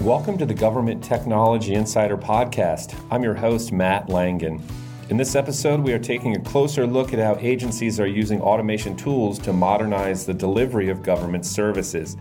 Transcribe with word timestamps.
Welcome 0.00 0.38
to 0.38 0.46
the 0.46 0.54
Government 0.54 1.04
Technology 1.04 1.74
Insider 1.74 2.16
Podcast. 2.16 2.98
I'm 3.10 3.22
your 3.22 3.34
host, 3.34 3.70
Matt 3.70 4.08
Langen. 4.08 4.62
In 5.10 5.18
this 5.18 5.34
episode, 5.34 5.80
we 5.80 5.92
are 5.92 5.98
taking 5.98 6.36
a 6.36 6.40
closer 6.40 6.86
look 6.86 7.12
at 7.12 7.18
how 7.18 7.36
agencies 7.38 8.00
are 8.00 8.06
using 8.06 8.40
automation 8.40 8.96
tools 8.96 9.38
to 9.40 9.52
modernize 9.52 10.24
the 10.24 10.32
delivery 10.32 10.88
of 10.88 11.02
government 11.02 11.44
services. 11.44 12.16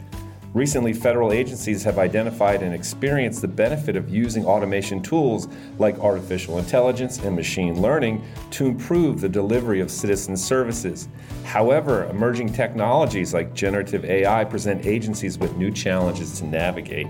Recently, 0.54 0.92
federal 0.92 1.32
agencies 1.32 1.82
have 1.84 2.00
identified 2.00 2.64
and 2.64 2.74
experienced 2.74 3.42
the 3.42 3.48
benefit 3.48 3.96
of 3.96 4.10
using 4.10 4.46
automation 4.46 5.02
tools 5.02 5.48
like 5.78 5.98
artificial 6.00 6.58
intelligence 6.58 7.20
and 7.20 7.34
machine 7.34 7.82
learning 7.82 8.26
to 8.52 8.66
improve 8.66 9.22
the 9.22 9.30
delivery 9.30 9.80
of 9.80 9.90
citizen 9.90 10.36
services. 10.36 11.08
However, 11.46 12.10
emerging 12.10 12.52
technologies 12.52 13.34
like 13.34 13.54
generative 13.54 14.04
AI 14.04 14.44
present 14.44 14.86
agencies 14.86 15.38
with 15.38 15.56
new 15.56 15.72
challenges 15.72 16.40
to 16.40 16.46
navigate. 16.46 17.08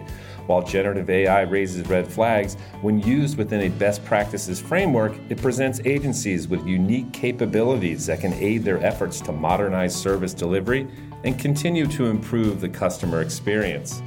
While 0.50 0.64
generative 0.64 1.12
AI 1.12 1.42
raises 1.42 1.88
red 1.88 2.08
flags, 2.08 2.56
when 2.82 3.00
used 3.02 3.38
within 3.38 3.62
a 3.62 3.70
best 3.70 4.04
practices 4.04 4.60
framework, 4.60 5.14
it 5.30 5.40
presents 5.40 5.80
agencies 5.86 6.48
with 6.48 6.66
unique 6.66 7.14
capabilities 7.14 8.08
that 8.08 8.20
can 8.20 8.34
aid 8.34 8.64
their 8.64 8.84
efforts 8.84 9.22
to 9.22 9.32
modernize 9.32 9.96
service 9.96 10.34
delivery 10.34 10.88
and 11.24 11.38
continue 11.38 11.86
to 11.86 12.08
improve 12.08 12.62
the 12.62 12.68
customer 12.68 13.22
experience. 13.22 14.02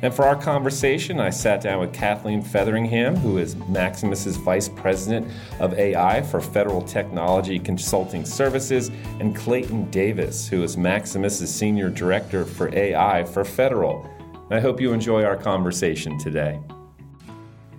And 0.00 0.14
for 0.14 0.24
our 0.24 0.34
conversation, 0.34 1.20
I 1.20 1.28
sat 1.28 1.60
down 1.60 1.80
with 1.80 1.92
Kathleen 1.92 2.42
Featheringham, 2.42 3.18
who 3.18 3.36
is 3.36 3.54
Maximus's 3.68 4.38
Vice 4.38 4.70
President 4.70 5.30
of 5.60 5.74
AI 5.74 6.22
for 6.22 6.40
Federal 6.40 6.80
Technology 6.80 7.58
Consulting 7.58 8.24
Services, 8.24 8.90
and 9.20 9.36
Clayton 9.36 9.90
Davis, 9.90 10.48
who 10.48 10.62
is 10.62 10.78
Maximus's 10.78 11.54
Senior 11.54 11.90
Director 11.90 12.46
for 12.46 12.74
AI 12.74 13.24
for 13.24 13.44
Federal. 13.44 14.08
I 14.52 14.60
hope 14.60 14.82
you 14.82 14.92
enjoy 14.92 15.24
our 15.24 15.36
conversation 15.36 16.18
today. 16.18 16.60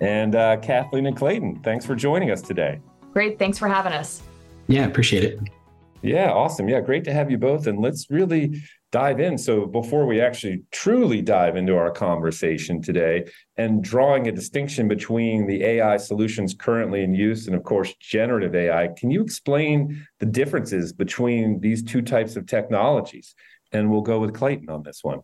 And 0.02 0.34
uh, 0.34 0.58
Kathleen 0.58 1.06
and 1.06 1.16
Clayton, 1.16 1.60
thanks 1.62 1.86
for 1.86 1.94
joining 1.94 2.32
us 2.32 2.42
today. 2.42 2.80
Great. 3.12 3.38
Thanks 3.38 3.60
for 3.60 3.68
having 3.68 3.94
us. 3.94 4.24
Yeah, 4.66 4.88
appreciate 4.88 5.24
it. 5.24 5.40
Yeah, 6.02 6.32
awesome. 6.32 6.68
Yeah, 6.68 6.82
great 6.82 7.04
to 7.04 7.14
have 7.14 7.30
you 7.30 7.38
both. 7.38 7.68
And 7.68 7.80
let's 7.80 8.10
really 8.10 8.60
dive 8.92 9.20
in. 9.20 9.38
So, 9.38 9.68
before 9.68 10.08
we 10.08 10.20
actually 10.20 10.64
truly 10.72 11.22
dive 11.22 11.58
into 11.58 11.78
our 11.78 11.92
conversation 11.92 12.82
today 12.82 13.26
and 13.56 13.84
drawing 13.84 14.28
a 14.28 14.32
distinction 14.32 14.88
between 14.88 15.46
the 15.46 15.64
AI 15.64 15.98
solutions 15.98 16.56
currently 16.56 17.04
in 17.04 17.14
use 17.14 17.46
and, 17.46 17.56
of 17.56 17.62
course, 17.62 17.94
generative 18.00 18.56
AI, 18.56 18.90
can 18.98 19.12
you 19.12 19.22
explain 19.22 20.08
the 20.20 20.26
differences 20.26 20.92
between 20.92 21.60
these 21.60 21.84
two 21.84 22.02
types 22.02 22.36
of 22.36 22.48
technologies? 22.48 23.36
And 23.72 23.92
we'll 23.92 24.02
go 24.02 24.20
with 24.20 24.34
Clayton 24.34 24.70
on 24.70 24.82
this 24.82 25.04
one. 25.04 25.22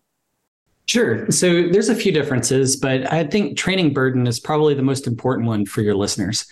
Sure. 0.89 1.29
So 1.29 1.67
there's 1.67 1.89
a 1.89 1.93
few 1.93 2.11
differences, 2.11 2.75
but 2.75 3.13
I 3.13 3.23
think 3.23 3.55
training 3.55 3.93
burden 3.93 4.25
is 4.25 4.39
probably 4.39 4.73
the 4.73 4.81
most 4.81 5.05
important 5.05 5.47
one 5.47 5.67
for 5.67 5.83
your 5.83 5.93
listeners. 5.93 6.47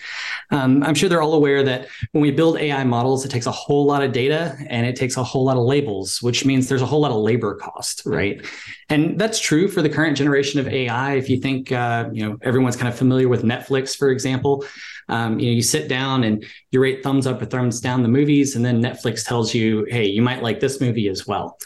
Um, 0.52 0.84
I'm 0.84 0.94
sure 0.94 1.10
they're 1.10 1.24
all 1.24 1.34
aware 1.34 1.64
that 1.64 1.88
when 2.12 2.22
we 2.22 2.30
build 2.30 2.60
AI 2.60 2.84
models, 2.84 3.26
it 3.26 3.30
takes 3.30 3.48
a 3.48 3.52
whole 3.52 3.88
lot 3.88 4.04
of 4.04 4.12
data 4.12 4.56
and 4.70 4.86
it 4.86 4.96
takes 4.96 5.18
a 5.18 5.24
whole 5.24 5.44
lot 5.44 5.58
of 5.58 5.64
labels, 5.64 6.22
which 6.22 6.46
means 6.46 6.70
there's 6.70 6.84
a 6.84 6.86
whole 6.86 7.00
lot 7.02 7.10
of 7.10 7.18
labor 7.18 7.56
cost, 7.56 8.04
right? 8.06 8.46
And 8.90 9.20
that's 9.20 9.40
true 9.40 9.68
for 9.68 9.82
the 9.82 9.90
current 9.90 10.16
generation 10.16 10.60
of 10.60 10.68
AI. 10.68 11.16
If 11.16 11.32
you 11.32 11.40
think, 11.40 11.72
uh, 11.72 12.08
you 12.14 12.24
know, 12.24 12.38
everyone's 12.44 12.76
kind 12.76 12.90
of 12.90 12.96
familiar 12.96 13.30
with 13.30 13.42
Netflix, 13.42 13.98
for 13.98 14.12
example. 14.12 14.64
Um, 15.10 15.40
you 15.40 15.48
know, 15.48 15.54
you 15.54 15.64
sit 15.64 15.88
down 15.88 16.24
and 16.24 16.46
you 16.70 16.80
rate 16.80 17.02
thumbs 17.02 17.26
up 17.26 17.42
or 17.42 17.46
thumbs 17.46 17.82
down 17.82 18.04
the 18.04 18.08
movies, 18.08 18.56
and 18.56 18.64
then 18.64 18.84
Netflix 18.84 19.26
tells 19.26 19.56
you, 19.56 19.88
hey, 19.90 20.06
you 20.06 20.22
might 20.22 20.44
like 20.44 20.60
this 20.60 20.80
movie 20.80 21.08
as 21.08 21.26
well. 21.26 21.58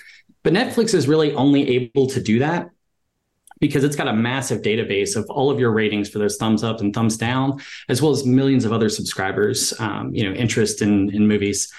But 0.43 0.53
Netflix 0.53 0.93
is 0.93 1.07
really 1.07 1.33
only 1.33 1.69
able 1.69 2.07
to 2.07 2.21
do 2.21 2.39
that 2.39 2.69
because 3.59 3.83
it's 3.83 3.95
got 3.95 4.07
a 4.07 4.13
massive 4.13 4.63
database 4.63 5.15
of 5.15 5.29
all 5.29 5.51
of 5.51 5.59
your 5.59 5.71
ratings 5.71 6.09
for 6.09 6.17
those 6.17 6.35
thumbs 6.37 6.63
up 6.63 6.81
and 6.81 6.93
thumbs 6.93 7.15
down, 7.15 7.61
as 7.89 8.01
well 8.01 8.11
as 8.11 8.25
millions 8.25 8.65
of 8.65 8.73
other 8.73 8.89
subscribers, 8.89 9.79
um, 9.79 10.13
you 10.13 10.27
know, 10.27 10.33
interest 10.33 10.81
in, 10.81 11.13
in 11.13 11.27
movies. 11.27 11.71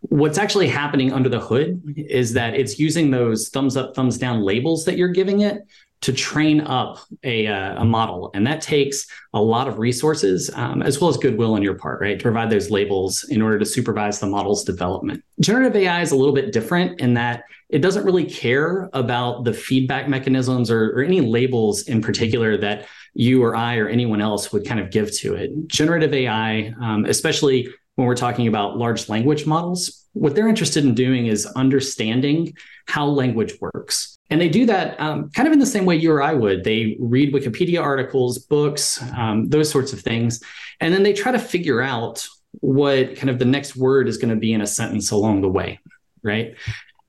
What's 0.00 0.38
actually 0.38 0.68
happening 0.68 1.12
under 1.12 1.28
the 1.28 1.38
hood 1.38 1.82
is 1.94 2.32
that 2.32 2.54
it's 2.54 2.78
using 2.78 3.10
those 3.10 3.50
thumbs 3.50 3.76
up, 3.76 3.94
thumbs 3.94 4.16
down 4.16 4.40
labels 4.40 4.86
that 4.86 4.96
you're 4.96 5.08
giving 5.08 5.40
it 5.40 5.58
to 6.02 6.12
train 6.12 6.60
up 6.60 6.98
a, 7.24 7.46
uh, 7.46 7.82
a 7.82 7.84
model. 7.84 8.30
And 8.34 8.46
that 8.46 8.60
takes 8.60 9.06
a 9.32 9.40
lot 9.40 9.66
of 9.66 9.78
resources 9.78 10.50
um, 10.54 10.82
as 10.82 11.00
well 11.00 11.10
as 11.10 11.16
goodwill 11.16 11.54
on 11.54 11.62
your 11.62 11.74
part, 11.74 12.00
right? 12.00 12.18
To 12.18 12.22
provide 12.22 12.50
those 12.50 12.70
labels 12.70 13.24
in 13.24 13.40
order 13.42 13.58
to 13.58 13.64
supervise 13.64 14.20
the 14.20 14.26
model's 14.26 14.64
development. 14.64 15.24
Generative 15.40 15.74
AI 15.74 16.02
is 16.02 16.12
a 16.12 16.16
little 16.16 16.34
bit 16.34 16.52
different 16.52 17.00
in 17.00 17.14
that 17.14 17.44
it 17.68 17.80
doesn't 17.80 18.04
really 18.04 18.24
care 18.24 18.88
about 18.92 19.44
the 19.44 19.52
feedback 19.52 20.08
mechanisms 20.08 20.70
or, 20.70 20.90
or 20.90 21.02
any 21.02 21.20
labels 21.20 21.82
in 21.82 22.00
particular 22.00 22.56
that 22.58 22.86
you 23.14 23.42
or 23.42 23.56
I 23.56 23.78
or 23.78 23.88
anyone 23.88 24.20
else 24.20 24.52
would 24.52 24.66
kind 24.66 24.78
of 24.78 24.90
give 24.90 25.12
to 25.18 25.34
it. 25.34 25.66
Generative 25.66 26.12
AI, 26.12 26.74
um, 26.80 27.06
especially 27.06 27.68
when 27.96 28.06
we're 28.06 28.14
talking 28.14 28.46
about 28.46 28.76
large 28.76 29.08
language 29.08 29.46
models, 29.46 30.06
what 30.12 30.34
they're 30.34 30.48
interested 30.48 30.84
in 30.84 30.94
doing 30.94 31.26
is 31.26 31.46
understanding 31.46 32.54
how 32.86 33.06
language 33.06 33.54
works. 33.60 34.15
And 34.30 34.40
they 34.40 34.48
do 34.48 34.66
that 34.66 35.00
um, 35.00 35.30
kind 35.30 35.46
of 35.46 35.52
in 35.52 35.60
the 35.60 35.66
same 35.66 35.84
way 35.84 35.96
you 35.96 36.12
or 36.12 36.22
I 36.22 36.34
would. 36.34 36.64
They 36.64 36.96
read 36.98 37.32
Wikipedia 37.32 37.80
articles, 37.80 38.38
books, 38.38 39.02
um, 39.16 39.48
those 39.48 39.70
sorts 39.70 39.92
of 39.92 40.00
things. 40.00 40.42
And 40.80 40.92
then 40.92 41.02
they 41.02 41.12
try 41.12 41.32
to 41.32 41.38
figure 41.38 41.80
out 41.80 42.26
what 42.60 43.16
kind 43.16 43.30
of 43.30 43.38
the 43.38 43.44
next 43.44 43.76
word 43.76 44.08
is 44.08 44.18
going 44.18 44.30
to 44.30 44.40
be 44.40 44.52
in 44.52 44.60
a 44.60 44.66
sentence 44.66 45.10
along 45.10 45.42
the 45.42 45.48
way. 45.48 45.80
Right. 46.22 46.56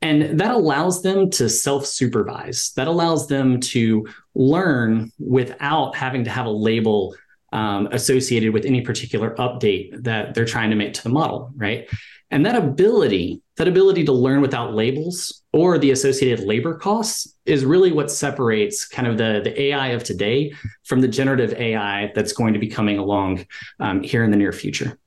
And 0.02 0.40
that 0.40 0.52
allows 0.52 1.02
them 1.02 1.32
to 1.32 1.50
self 1.50 1.86
supervise. 1.86 2.72
That 2.76 2.88
allows 2.88 3.28
them 3.28 3.60
to 3.62 4.08
learn 4.36 5.12
without 5.18 5.96
having 5.96 6.24
to 6.26 6.30
have 6.30 6.46
a 6.46 6.52
label 6.52 7.16
um, 7.52 7.88
associated 7.92 8.54
with 8.54 8.66
any 8.66 8.82
particular 8.82 9.34
update 9.36 10.04
that 10.04 10.36
they're 10.36 10.46
trying 10.46 10.70
to 10.70 10.76
make 10.76 10.94
to 10.94 11.04
the 11.04 11.10
model. 11.10 11.52
Right. 11.56 11.90
And 12.30 12.46
that 12.46 12.56
ability, 12.56 13.42
that 13.56 13.68
ability 13.68 14.04
to 14.06 14.12
learn 14.12 14.42
without 14.42 14.74
labels 14.74 15.44
or 15.54 15.78
the 15.78 15.92
associated 15.92 16.46
labor 16.46 16.76
costs 16.76 17.36
is 17.46 17.64
really 17.64 17.92
what 17.92 18.12
separates 18.12 18.86
kind 18.86 19.08
of 19.08 19.18
the, 19.18 19.42
the 19.44 19.62
AI 19.62 19.88
of 19.90 20.04
today 20.04 20.54
from 20.84 21.00
the 21.00 21.08
generative 21.08 21.54
AI 21.54 22.12
that's 22.14 22.34
going 22.34 22.54
to 22.54 22.60
be 22.60 22.68
coming 22.68 22.98
along 22.98 23.46
um, 23.80 24.04
here 24.04 24.24
in 24.24 24.32
the 24.32 24.38
near 24.38 24.52
future. 24.52 24.98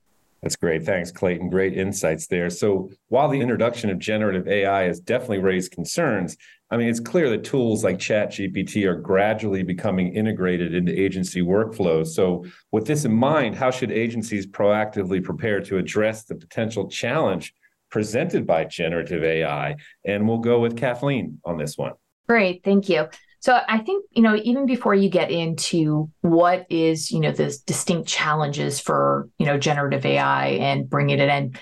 That's 0.41 0.55
great. 0.55 0.83
Thanks, 0.83 1.11
Clayton. 1.11 1.51
Great 1.51 1.77
insights 1.77 2.25
there. 2.25 2.49
So, 2.49 2.89
while 3.09 3.29
the 3.29 3.39
introduction 3.39 3.91
of 3.91 3.99
generative 3.99 4.47
AI 4.47 4.83
has 4.83 4.99
definitely 4.99 5.37
raised 5.37 5.71
concerns, 5.71 6.35
I 6.71 6.77
mean, 6.77 6.87
it's 6.87 7.01
clear 7.01 7.29
that 7.29 7.43
tools 7.43 7.83
like 7.83 7.97
ChatGPT 7.97 8.85
are 8.85 8.95
gradually 8.95 9.61
becoming 9.61 10.13
integrated 10.13 10.73
into 10.73 10.97
agency 10.97 11.41
workflows. 11.41 12.07
So, 12.07 12.45
with 12.71 12.87
this 12.87 13.03
in 13.03 13.13
mind, 13.13 13.55
how 13.55 13.71
should 13.71 13.91
agencies 13.91 14.47
proactively 14.47 15.21
prepare 15.21 15.59
to 15.61 15.77
address 15.77 16.23
the 16.23 16.35
potential 16.35 16.87
challenge 16.87 17.53
presented 17.89 18.47
by 18.47 18.63
generative 18.63 19.21
AI? 19.21 19.75
And 20.05 20.27
we'll 20.27 20.37
go 20.37 20.61
with 20.61 20.77
Kathleen 20.77 21.39
on 21.43 21.57
this 21.57 21.77
one. 21.77 21.93
Great. 22.29 22.63
Thank 22.63 22.87
you. 22.87 23.07
So 23.41 23.59
I 23.67 23.79
think, 23.79 24.05
you 24.11 24.21
know, 24.21 24.35
even 24.35 24.67
before 24.67 24.93
you 24.93 25.09
get 25.09 25.31
into 25.31 26.09
what 26.21 26.67
is, 26.69 27.11
you 27.11 27.19
know, 27.19 27.31
the 27.31 27.57
distinct 27.65 28.07
challenges 28.07 28.79
for, 28.79 29.29
you 29.39 29.47
know, 29.47 29.57
generative 29.57 30.05
AI 30.05 30.49
and 30.49 30.87
bringing 30.87 31.19
it 31.19 31.27
in, 31.27 31.55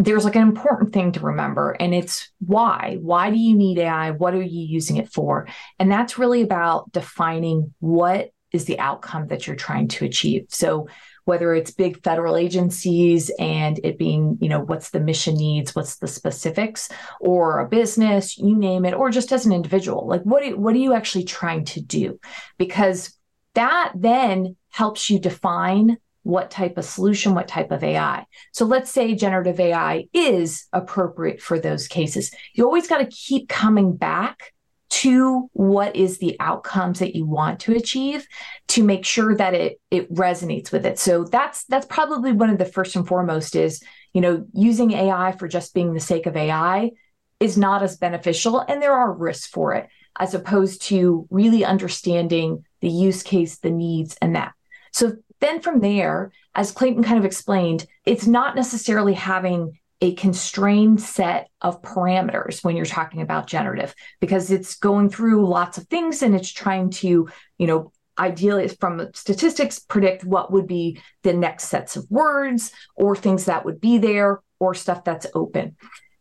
there's 0.00 0.24
like 0.24 0.34
an 0.34 0.42
important 0.42 0.94
thing 0.94 1.12
to 1.12 1.20
remember 1.20 1.72
and 1.78 1.94
it's 1.94 2.30
why. 2.38 2.96
Why 3.00 3.30
do 3.30 3.36
you 3.36 3.54
need 3.54 3.78
ai 3.78 4.12
what 4.12 4.34
are 4.34 4.42
you 4.42 4.66
using 4.66 4.96
it 4.96 5.12
for? 5.12 5.46
And 5.78 5.92
that's 5.92 6.18
really 6.18 6.40
about 6.40 6.90
defining 6.90 7.74
what 7.80 8.30
is 8.50 8.64
the 8.64 8.78
outcome 8.78 9.28
that 9.28 9.46
you're 9.46 9.56
trying 9.56 9.88
to 9.88 10.06
achieve. 10.06 10.46
So 10.48 10.88
whether 11.26 11.52
it's 11.54 11.70
big 11.70 12.02
federal 12.02 12.38
agencies 12.38 13.30
and 13.38 13.78
it 13.84 13.98
being, 13.98 14.38
you 14.40 14.48
know, 14.48 14.60
what's 14.60 14.88
the 14.88 15.00
mission 15.00 15.34
needs, 15.34 15.76
what's 15.76 15.98
the 15.98 16.08
specifics, 16.08 16.88
or 17.20 17.60
a 17.60 17.68
business, 17.68 18.38
you 18.38 18.56
name 18.56 18.86
it, 18.86 18.94
or 18.94 19.10
just 19.10 19.32
as 19.32 19.44
an 19.44 19.52
individual, 19.52 20.08
like 20.08 20.22
what, 20.22 20.42
are, 20.42 20.56
what 20.56 20.74
are 20.74 20.78
you 20.78 20.94
actually 20.94 21.24
trying 21.24 21.66
to 21.66 21.80
do? 21.80 22.18
Because 22.56 23.14
that 23.54 23.92
then 23.94 24.56
helps 24.70 25.10
you 25.10 25.18
define 25.18 25.98
what 26.22 26.50
type 26.50 26.76
of 26.76 26.84
solution, 26.84 27.34
what 27.34 27.48
type 27.48 27.70
of 27.70 27.82
AI. 27.82 28.26
So 28.52 28.64
let's 28.64 28.90
say 28.90 29.14
generative 29.14 29.58
AI 29.58 30.06
is 30.12 30.66
appropriate 30.72 31.40
for 31.40 31.58
those 31.58 31.88
cases. 31.88 32.30
You 32.54 32.64
always 32.64 32.88
got 32.88 32.98
to 32.98 33.06
keep 33.06 33.48
coming 33.48 33.96
back 33.96 34.52
to 34.90 35.48
what 35.52 35.94
is 35.94 36.18
the 36.18 36.36
outcomes 36.40 36.98
that 36.98 37.14
you 37.14 37.24
want 37.24 37.60
to 37.60 37.76
achieve 37.76 38.26
to 38.68 38.82
make 38.82 39.04
sure 39.04 39.34
that 39.36 39.54
it 39.54 39.80
it 39.90 40.12
resonates 40.12 40.72
with 40.72 40.84
it 40.84 40.98
so 40.98 41.22
that's 41.24 41.64
that's 41.66 41.86
probably 41.86 42.32
one 42.32 42.50
of 42.50 42.58
the 42.58 42.64
first 42.64 42.96
and 42.96 43.06
foremost 43.06 43.54
is 43.54 43.82
you 44.12 44.20
know 44.20 44.44
using 44.52 44.90
ai 44.90 45.30
for 45.32 45.46
just 45.46 45.74
being 45.74 45.94
the 45.94 46.00
sake 46.00 46.26
of 46.26 46.36
ai 46.36 46.90
is 47.38 47.56
not 47.56 47.84
as 47.84 47.98
beneficial 47.98 48.58
and 48.58 48.82
there 48.82 48.92
are 48.92 49.12
risks 49.12 49.46
for 49.46 49.74
it 49.74 49.88
as 50.18 50.34
opposed 50.34 50.82
to 50.82 51.26
really 51.30 51.64
understanding 51.64 52.64
the 52.80 52.90
use 52.90 53.22
case 53.22 53.58
the 53.58 53.70
needs 53.70 54.16
and 54.20 54.34
that 54.34 54.52
so 54.92 55.12
then 55.40 55.60
from 55.60 55.80
there 55.80 56.32
as 56.54 56.72
clayton 56.72 57.02
kind 57.02 57.18
of 57.18 57.24
explained 57.24 57.86
it's 58.04 58.26
not 58.26 58.56
necessarily 58.56 59.14
having 59.14 59.78
a 60.02 60.14
constrained 60.14 61.00
set 61.00 61.48
of 61.60 61.82
parameters 61.82 62.64
when 62.64 62.74
you're 62.74 62.86
talking 62.86 63.20
about 63.20 63.46
generative 63.46 63.94
because 64.20 64.50
it's 64.50 64.76
going 64.76 65.10
through 65.10 65.46
lots 65.46 65.76
of 65.76 65.86
things 65.88 66.22
and 66.22 66.34
it's 66.34 66.50
trying 66.50 66.90
to 66.90 67.28
you 67.58 67.66
know 67.66 67.92
ideally 68.20 68.68
from 68.68 69.08
statistics 69.14 69.78
predict 69.78 70.24
what 70.24 70.52
would 70.52 70.66
be 70.66 71.00
the 71.22 71.32
next 71.32 71.64
sets 71.64 71.96
of 71.96 72.08
words 72.10 72.72
or 72.94 73.16
things 73.16 73.46
that 73.46 73.64
would 73.64 73.80
be 73.80 73.98
there 73.98 74.40
or 74.58 74.74
stuff 74.74 75.02
that's 75.02 75.26
open. 75.34 75.74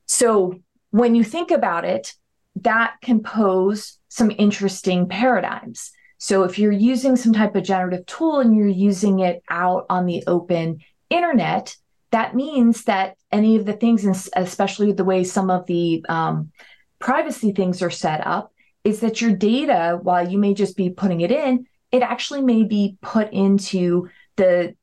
So 0.05 0.55
when 0.91 1.13
you 1.13 1.23
think 1.23 1.51
about 1.51 1.85
it, 1.85 2.13
that 2.61 2.95
can 3.01 3.21
pose 3.21 3.99
some 4.07 4.31
interesting 4.31 5.07
paradigms. 5.07 5.91
So 6.19 6.43
if 6.43 6.59
you're 6.59 6.71
using 6.71 7.15
some 7.15 7.33
type 7.33 7.55
of 7.55 7.63
generative 7.63 8.05
tool 8.05 8.41
and 8.41 8.55
you're 8.55 8.67
using 8.67 9.19
it 9.19 9.41
out 9.49 9.85
on 9.89 10.05
the 10.05 10.23
open 10.27 10.79
internet, 11.09 11.75
that 12.11 12.35
means 12.35 12.83
that 12.83 13.15
any 13.31 13.55
of 13.55 13.65
the 13.65 13.73
things, 13.73 14.29
especially 14.35 14.91
the 14.91 15.05
way 15.05 15.23
some 15.23 15.49
of 15.49 15.65
the 15.65 16.05
um, 16.09 16.51
privacy 16.99 17.53
things 17.53 17.81
are 17.81 17.89
set 17.89 18.25
up, 18.27 18.51
is 18.83 18.99
that 18.99 19.21
your 19.21 19.31
data, 19.31 19.97
while 20.01 20.29
you 20.29 20.37
may 20.37 20.53
just 20.53 20.75
be 20.75 20.89
putting 20.89 21.21
it 21.21 21.31
in, 21.31 21.65
it 21.91 22.03
actually 22.03 22.41
may 22.41 22.63
be 22.63 22.97
put 23.01 23.31
into 23.33 24.09
the 24.35 24.75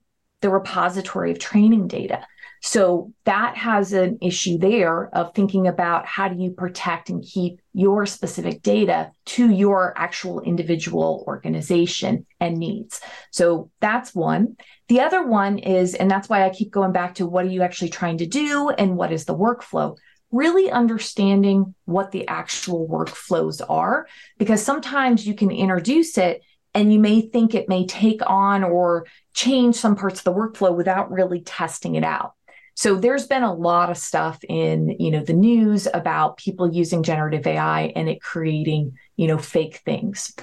the 0.43 0.51
repository 0.51 1.31
of 1.31 1.39
training 1.39 1.89
data. 1.89 2.27
So 2.63 3.13
that 3.25 3.57
has 3.57 3.93
an 3.93 4.19
issue 4.21 4.59
there 4.59 5.09
of 5.15 5.35
thinking 5.35 5.67
about 5.67 6.07
how 6.07 6.29
do 6.29 6.43
you 6.43 6.51
protect 6.51 7.11
and 7.11 7.23
keep 7.23 7.61
your 7.73 8.07
specific 8.07 8.63
data 8.63 9.13
to 9.27 9.51
your 9.51 9.93
actual 9.97 10.41
individual 10.41 11.25
organization 11.29 12.27
and 12.41 12.57
needs. 12.57 13.01
So 13.31 13.71
that's 13.81 14.15
one. 14.15 14.57
The 14.89 15.01
other 15.01 15.27
one 15.27 15.59
is, 15.59 15.95
and 15.95 16.11
that's 16.11 16.29
why 16.29 16.45
I 16.45 16.51
keep 16.51 16.71
going 16.71 16.93
back 16.93 17.17
to 17.17 17.27
what 17.27 17.45
are 17.45 17.51
you 17.51 17.63
actually 17.63 17.91
trying 17.91 18.19
to 18.19 18.27
do 18.27 18.71
and 18.71 18.97
what 18.97 19.13
is 19.13 19.25
the 19.25 19.37
workflow? 19.37 19.97
Really 20.33 20.71
understanding 20.71 21.75
what 21.85 22.11
the 22.11 22.27
actual 22.27 22.89
workflows 22.89 23.61
are, 23.69 24.07
because 24.39 24.63
sometimes 24.63 25.27
you 25.27 25.35
can 25.35 25.51
introduce 25.51 26.19
it 26.19 26.43
and 26.75 26.93
you 26.93 26.99
may 26.99 27.23
think 27.23 27.55
it 27.55 27.69
may 27.69 27.87
take 27.87 28.21
on 28.27 28.63
or 28.63 29.07
change 29.35 29.77
some 29.77 29.97
parts 29.97 30.21
of 30.21 30.25
the 30.25 30.33
workflow 30.33 30.77
without 30.77 31.11
really 31.11 31.41
testing 31.41 31.95
it 31.95 32.05
out. 32.05 32.33
So 32.77 32.95
there's 32.95 33.27
been 33.27 33.43
a 33.43 33.55
lot 33.55 33.91
of 33.91 33.97
stuff 33.97 34.39
in, 34.47 34.97
you 35.01 35.11
know, 35.11 35.25
the 35.25 35.33
news 35.33 35.89
about 35.95 36.37
people 36.37 36.71
using 36.71 37.03
generative 37.03 37.47
AI 37.47 37.93
and 37.97 38.07
it 38.07 38.21
creating, 38.21 38.99
you 39.17 39.27
know, 39.27 39.39
fake 39.39 39.79
things. 39.79 40.35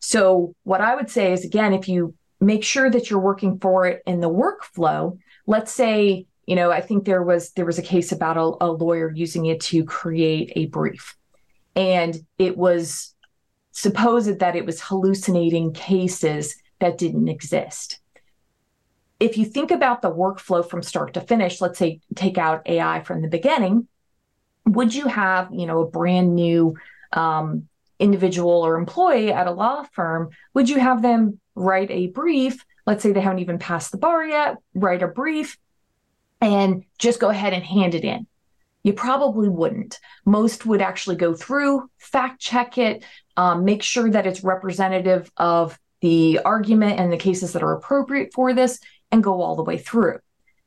So 0.00 0.54
what 0.64 0.80
I 0.80 0.94
would 0.94 1.10
say 1.10 1.34
is 1.34 1.44
again, 1.44 1.74
if 1.74 1.88
you 1.88 2.14
make 2.40 2.64
sure 2.64 2.90
that 2.90 3.10
you're 3.10 3.20
working 3.20 3.58
for 3.60 3.86
it 3.86 4.02
in 4.06 4.20
the 4.20 4.30
workflow, 4.30 5.18
let's 5.46 5.70
say, 5.70 6.26
you 6.46 6.56
know, 6.56 6.72
I 6.72 6.80
think 6.80 7.04
there 7.04 7.22
was 7.22 7.52
there 7.52 7.66
was 7.66 7.78
a 7.78 7.82
case 7.82 8.10
about 8.10 8.38
a, 8.38 8.64
a 8.64 8.72
lawyer 8.72 9.12
using 9.14 9.44
it 9.44 9.60
to 9.60 9.84
create 9.84 10.50
a 10.56 10.66
brief. 10.66 11.14
And 11.76 12.18
it 12.38 12.56
was 12.56 13.14
supposed 13.72 14.38
that 14.38 14.56
it 14.56 14.64
was 14.64 14.80
hallucinating 14.80 15.74
cases 15.74 16.56
that 16.80 16.96
didn't 16.96 17.28
exist 17.28 18.01
if 19.22 19.38
you 19.38 19.44
think 19.44 19.70
about 19.70 20.02
the 20.02 20.10
workflow 20.10 20.68
from 20.68 20.82
start 20.82 21.14
to 21.14 21.20
finish, 21.20 21.60
let's 21.60 21.78
say 21.78 22.00
take 22.16 22.38
out 22.38 22.68
AI 22.68 23.02
from 23.04 23.22
the 23.22 23.28
beginning, 23.28 23.86
would 24.66 24.92
you 24.92 25.06
have, 25.06 25.48
you 25.52 25.64
know, 25.64 25.82
a 25.82 25.86
brand 25.88 26.34
new 26.34 26.76
um, 27.12 27.68
individual 28.00 28.50
or 28.50 28.76
employee 28.76 29.32
at 29.32 29.46
a 29.46 29.52
law 29.52 29.84
firm? 29.92 30.30
Would 30.54 30.68
you 30.68 30.80
have 30.80 31.02
them 31.02 31.38
write 31.54 31.90
a 31.92 32.08
brief? 32.08 32.64
Let's 32.84 33.04
say 33.04 33.12
they 33.12 33.20
haven't 33.20 33.38
even 33.38 33.60
passed 33.60 33.92
the 33.92 33.98
bar 33.98 34.24
yet, 34.24 34.56
write 34.74 35.04
a 35.04 35.08
brief 35.08 35.56
and 36.40 36.84
just 36.98 37.20
go 37.20 37.28
ahead 37.28 37.52
and 37.52 37.62
hand 37.62 37.94
it 37.94 38.02
in. 38.02 38.26
You 38.82 38.92
probably 38.92 39.48
wouldn't. 39.48 40.00
Most 40.24 40.66
would 40.66 40.82
actually 40.82 41.14
go 41.14 41.32
through, 41.32 41.88
fact 41.98 42.40
check 42.40 42.76
it, 42.76 43.04
um, 43.36 43.64
make 43.64 43.84
sure 43.84 44.10
that 44.10 44.26
it's 44.26 44.42
representative 44.42 45.30
of 45.36 45.78
the 46.00 46.40
argument 46.44 46.98
and 46.98 47.12
the 47.12 47.16
cases 47.16 47.52
that 47.52 47.62
are 47.62 47.76
appropriate 47.76 48.32
for 48.34 48.52
this, 48.52 48.80
and 49.12 49.22
go 49.22 49.40
all 49.42 49.54
the 49.54 49.62
way 49.62 49.78
through. 49.78 50.18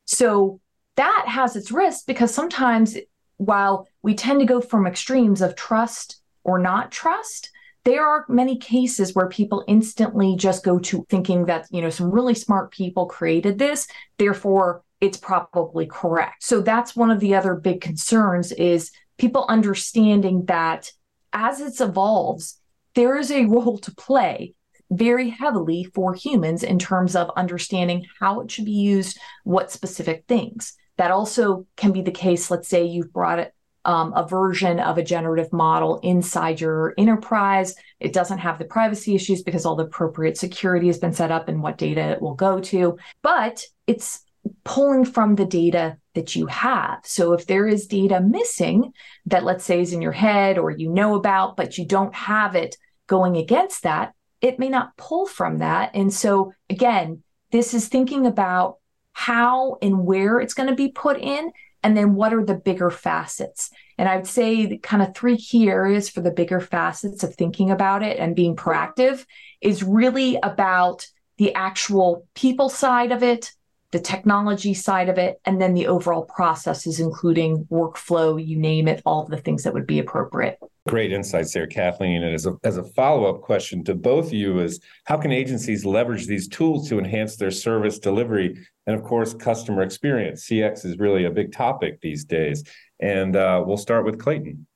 So 0.05 0.61
that 0.95 1.25
has 1.27 1.55
its 1.55 1.71
risks 1.71 2.03
because 2.03 2.33
sometimes 2.33 2.95
while 3.37 3.87
we 4.01 4.13
tend 4.13 4.39
to 4.39 4.45
go 4.45 4.61
from 4.61 4.87
extremes 4.87 5.41
of 5.41 5.55
trust 5.55 6.21
or 6.43 6.59
not 6.59 6.91
trust, 6.91 7.49
there 7.83 8.05
are 8.05 8.25
many 8.29 8.57
cases 8.57 9.13
where 9.13 9.27
people 9.27 9.63
instantly 9.67 10.35
just 10.37 10.63
go 10.63 10.79
to 10.79 11.05
thinking 11.09 11.45
that, 11.45 11.67
you 11.69 11.81
know, 11.81 11.89
some 11.89 12.09
really 12.09 12.33
smart 12.33 12.71
people 12.71 13.05
created 13.05 13.59
this, 13.59 13.87
therefore 14.17 14.83
it's 15.01 15.17
probably 15.17 15.85
correct. 15.85 16.43
So 16.43 16.61
that's 16.61 16.95
one 16.95 17.11
of 17.11 17.19
the 17.19 17.35
other 17.35 17.55
big 17.55 17.81
concerns 17.81 18.51
is 18.53 18.91
people 19.17 19.45
understanding 19.49 20.45
that 20.45 20.91
as 21.33 21.59
it 21.59 21.79
evolves, 21.79 22.59
there 22.95 23.17
is 23.17 23.29
a 23.29 23.45
role 23.45 23.77
to 23.79 23.93
play 23.93 24.55
very 24.91 25.29
heavily 25.29 25.83
for 25.93 26.13
humans 26.13 26.63
in 26.63 26.79
terms 26.79 27.15
of 27.15 27.31
understanding 27.35 28.05
how 28.19 28.41
it 28.41 28.51
should 28.51 28.65
be 28.65 28.71
used, 28.71 29.19
what 29.43 29.71
specific 29.71 30.25
things. 30.27 30.73
That 30.97 31.11
also 31.11 31.67
can 31.75 31.91
be 31.91 32.01
the 32.01 32.11
case. 32.11 32.49
Let's 32.49 32.67
say 32.67 32.85
you've 32.85 33.11
brought 33.11 33.39
it, 33.39 33.53
um, 33.83 34.13
a 34.15 34.27
version 34.27 34.79
of 34.79 34.97
a 34.97 35.03
generative 35.03 35.51
model 35.51 35.99
inside 36.01 36.61
your 36.61 36.93
enterprise. 36.97 37.75
It 37.99 38.13
doesn't 38.13 38.39
have 38.39 38.57
the 38.57 38.65
privacy 38.65 39.15
issues 39.15 39.43
because 39.43 39.65
all 39.65 39.75
the 39.75 39.85
appropriate 39.85 40.37
security 40.37 40.87
has 40.87 40.97
been 40.97 41.13
set 41.13 41.31
up 41.31 41.49
and 41.49 41.61
what 41.61 41.77
data 41.77 42.01
it 42.01 42.21
will 42.21 42.35
go 42.35 42.59
to, 42.61 42.97
but 43.21 43.63
it's 43.87 44.21
pulling 44.63 45.05
from 45.05 45.35
the 45.35 45.45
data 45.45 45.97
that 46.13 46.35
you 46.35 46.45
have. 46.47 46.99
So 47.03 47.33
if 47.33 47.45
there 47.47 47.67
is 47.67 47.87
data 47.87 48.21
missing 48.21 48.93
that, 49.25 49.43
let's 49.43 49.65
say, 49.65 49.81
is 49.81 49.93
in 49.93 50.01
your 50.01 50.11
head 50.11 50.57
or 50.57 50.71
you 50.71 50.89
know 50.89 51.15
about, 51.15 51.57
but 51.57 51.77
you 51.77 51.85
don't 51.85 52.13
have 52.15 52.55
it 52.55 52.77
going 53.07 53.37
against 53.37 53.83
that, 53.83 54.13
it 54.41 54.59
may 54.59 54.69
not 54.69 54.95
pull 54.97 55.25
from 55.25 55.59
that. 55.59 55.91
And 55.93 56.13
so, 56.13 56.53
again, 56.69 57.23
this 57.51 57.73
is 57.73 57.87
thinking 57.87 58.25
about 58.25 58.77
how 59.13 59.77
and 59.81 60.05
where 60.05 60.39
it's 60.39 60.53
going 60.53 60.69
to 60.69 60.75
be 60.75 60.89
put 60.89 61.17
in, 61.19 61.51
and 61.83 61.95
then 61.95 62.15
what 62.15 62.33
are 62.33 62.43
the 62.43 62.55
bigger 62.55 62.89
facets. 62.89 63.69
And 63.97 64.09
I 64.09 64.17
would 64.17 64.27
say 64.27 64.77
kind 64.79 65.01
of 65.01 65.15
three 65.15 65.37
key 65.37 65.69
areas 65.69 66.09
for 66.09 66.21
the 66.21 66.31
bigger 66.31 66.59
facets 66.59 67.23
of 67.23 67.35
thinking 67.35 67.71
about 67.71 68.03
it 68.03 68.17
and 68.19 68.35
being 68.35 68.55
proactive 68.55 69.25
is 69.61 69.83
really 69.83 70.37
about 70.41 71.07
the 71.37 71.53
actual 71.53 72.27
people 72.33 72.69
side 72.69 73.11
of 73.11 73.23
it, 73.23 73.51
the 73.95 74.01
technology 74.01 74.73
side 74.73 75.07
of 75.07 75.17
it, 75.17 75.39
and 75.45 75.61
then 75.61 75.73
the 75.73 75.87
overall 75.87 76.25
processes, 76.25 76.99
including 76.99 77.63
workflow, 77.71 78.45
you 78.45 78.57
name 78.57 78.89
it, 78.89 79.01
all 79.05 79.25
the 79.25 79.37
things 79.37 79.63
that 79.63 79.73
would 79.73 79.87
be 79.87 79.99
appropriate. 79.99 80.59
Great 80.85 81.13
insights 81.13 81.53
there, 81.53 81.65
Kathleen. 81.65 82.21
And 82.21 82.35
as 82.35 82.45
a, 82.45 82.55
as 82.65 82.75
a 82.75 82.83
follow 82.83 83.33
up 83.33 83.41
question 83.41 83.85
to 83.85 83.95
both 83.95 84.27
of 84.27 84.33
you 84.33 84.59
is 84.59 84.81
how 85.05 85.15
can 85.15 85.31
agencies 85.31 85.85
leverage 85.85 86.27
these 86.27 86.49
tools 86.49 86.89
to 86.89 86.99
enhance 86.99 87.37
their 87.37 87.51
service 87.51 87.97
delivery 87.97 88.57
and, 88.85 88.97
of 88.97 89.03
course, 89.05 89.33
customer 89.33 89.81
experience? 89.81 90.45
CX 90.45 90.83
is 90.83 90.99
really 90.99 91.23
a 91.23 91.31
big 91.31 91.53
topic 91.53 92.01
these 92.01 92.25
days. 92.25 92.65
And 92.99 93.37
uh, 93.37 93.63
we'll 93.65 93.77
start 93.77 94.03
with 94.03 94.19
Clayton. 94.19 94.67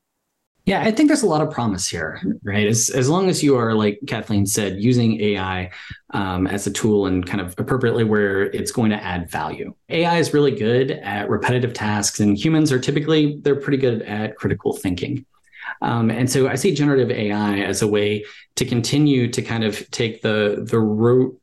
Yeah, 0.69 0.83
I 0.83 0.91
think 0.91 1.07
there's 1.07 1.23
a 1.23 1.27
lot 1.27 1.41
of 1.41 1.49
promise 1.49 1.87
here, 1.87 2.21
right? 2.43 2.67
As, 2.67 2.91
as 2.91 3.09
long 3.09 3.27
as 3.27 3.41
you 3.41 3.57
are, 3.57 3.73
like 3.73 3.99
Kathleen 4.05 4.45
said, 4.45 4.79
using 4.79 5.19
AI 5.19 5.71
um, 6.11 6.45
as 6.45 6.67
a 6.67 6.71
tool 6.71 7.07
and 7.07 7.25
kind 7.25 7.41
of 7.41 7.55
appropriately 7.57 8.03
where 8.03 8.43
it's 8.51 8.71
going 8.71 8.91
to 8.91 9.03
add 9.03 9.31
value. 9.31 9.73
AI 9.89 10.19
is 10.19 10.31
really 10.31 10.51
good 10.51 10.91
at 10.91 11.27
repetitive 11.27 11.73
tasks, 11.73 12.19
and 12.19 12.37
humans 12.37 12.71
are 12.71 12.77
typically, 12.77 13.39
they're 13.41 13.55
pretty 13.55 13.79
good 13.79 14.03
at 14.03 14.35
critical 14.35 14.73
thinking. 14.73 15.25
Um, 15.81 16.11
and 16.11 16.29
so 16.29 16.47
I 16.47 16.53
see 16.53 16.71
generative 16.71 17.09
AI 17.09 17.61
as 17.61 17.81
a 17.81 17.87
way 17.87 18.23
to 18.57 18.63
continue 18.63 19.27
to 19.31 19.41
kind 19.41 19.63
of 19.63 19.89
take 19.89 20.21
the 20.21 20.67
the 20.69 20.79
rote, 20.79 21.35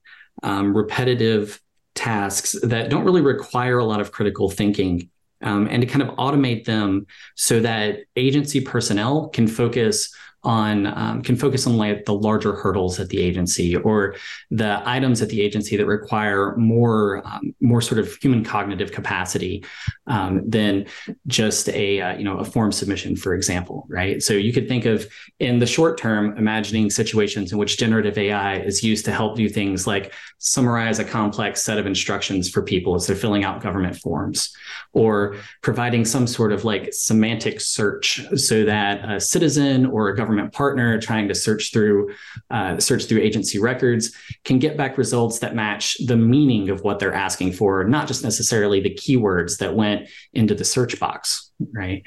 um, 0.45 0.73
repetitive 0.73 1.61
tasks 1.97 2.54
that 2.62 2.90
don't 2.90 3.04
really 3.04 3.23
require 3.23 3.78
a 3.78 3.85
lot 3.85 4.00
of 4.00 4.12
critical 4.12 4.50
thinking 4.50 5.11
um, 5.43 5.69
and 5.71 5.83
to 5.83 5.87
kind 5.87 6.02
of 6.02 6.16
automate 6.16 6.64
them 6.64 7.07
so 7.35 7.61
that 7.61 8.00
agency 8.16 8.61
personnel 8.61 9.28
can 9.28 9.47
focus 9.47 10.14
on 10.46 10.86
um, 10.86 11.22
can 11.22 11.34
focus 11.34 11.66
on 11.66 11.76
like 11.76 12.04
the 12.04 12.14
larger 12.14 12.54
hurdles 12.54 13.00
at 13.00 13.08
the 13.08 13.20
agency 13.20 13.76
or 13.76 14.14
the 14.52 14.80
items 14.88 15.20
at 15.20 15.28
the 15.28 15.42
agency 15.42 15.76
that 15.76 15.86
require 15.86 16.56
more 16.56 17.20
um, 17.26 17.52
more 17.60 17.82
sort 17.82 17.98
of 17.98 18.14
human 18.22 18.44
cognitive 18.44 18.92
capacity 18.92 19.64
um, 20.06 20.48
than 20.48 20.86
just 21.26 21.68
a 21.70 22.00
uh, 22.00 22.16
you 22.16 22.22
know 22.22 22.38
a 22.38 22.44
form 22.44 22.70
submission 22.70 23.16
for 23.16 23.34
example 23.34 23.86
right? 23.88 24.22
So 24.22 24.32
you 24.34 24.52
could 24.52 24.68
think 24.68 24.84
of 24.84 25.06
in 25.40 25.58
the 25.58 25.66
short 25.66 25.98
term 25.98 26.38
imagining 26.38 26.90
situations 26.90 27.50
in 27.50 27.58
which 27.58 27.76
generative 27.76 28.16
ai 28.16 28.58
is 28.58 28.84
used 28.84 29.04
to 29.04 29.12
help 29.12 29.36
do 29.36 29.48
things 29.48 29.86
like 29.86 30.14
summarize 30.38 31.00
a 31.00 31.04
complex 31.04 31.64
set 31.64 31.76
of 31.76 31.86
instructions 31.86 32.48
for 32.48 32.62
people 32.62 32.94
as 32.94 33.06
they're 33.06 33.16
filling 33.16 33.42
out 33.42 33.60
government 33.62 33.96
forms 33.96 34.54
or 34.92 35.36
providing 35.62 36.04
some 36.04 36.26
sort 36.26 36.52
of 36.52 36.64
like 36.64 36.92
semantic 36.92 37.60
search 37.60 38.20
so 38.36 38.64
that 38.64 39.08
a 39.10 39.20
citizen 39.20 39.86
or 39.86 40.08
a 40.08 40.16
government 40.16 40.36
government 40.37 40.52
partner 40.52 41.00
trying 41.00 41.28
to 41.28 41.35
search 41.35 41.73
through 41.73 42.14
uh, 42.50 42.78
search 42.78 43.07
through 43.07 43.21
agency 43.21 43.59
records 43.59 44.14
can 44.45 44.59
get 44.59 44.76
back 44.76 44.99
results 44.99 45.38
that 45.38 45.55
match 45.55 45.97
the 46.07 46.16
meaning 46.16 46.69
of 46.69 46.83
what 46.83 46.99
they're 46.99 47.14
asking 47.14 47.52
for, 47.52 47.85
not 47.85 48.07
just 48.07 48.23
necessarily 48.23 48.81
the 48.81 48.95
keywords 48.95 49.59
that 49.59 49.75
went 49.75 50.09
into 50.35 50.55
the 50.55 50.64
search 50.64 51.00
box. 51.00 51.50
Right. 51.75 52.02